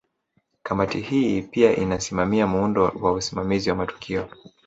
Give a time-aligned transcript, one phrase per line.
[0.63, 4.29] Kamati hii pia inasimamia muundo wa usimamizi wa matukio